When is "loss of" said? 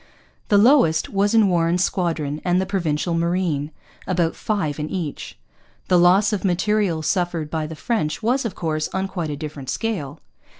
5.99-6.43